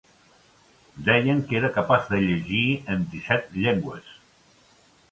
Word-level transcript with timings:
Deien 1.09 1.43
que 1.51 1.59
era 1.61 1.71
capaç 1.75 2.09
de 2.15 2.23
llegir 2.25 2.65
en 2.95 3.07
disset 3.13 3.57
llengües. 3.61 4.15